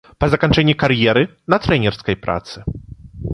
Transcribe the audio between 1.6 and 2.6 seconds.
трэнерскай працы.